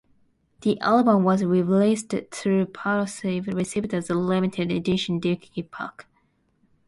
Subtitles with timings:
[0.61, 6.05] The album was re-released through Peaceville Records as a limited edition digipak.